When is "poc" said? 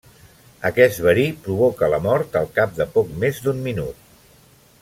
2.97-3.15